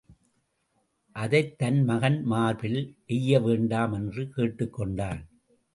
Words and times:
அதைத் 1.15 1.57
தன் 1.57 1.83
மகன் 1.83 2.23
மார்பில் 2.23 2.95
எய்ய 3.07 3.41
வேண்டாம் 3.41 3.93
என்று 3.93 4.29
கேட்டுக் 4.29 4.73
கொண்டான். 4.73 5.29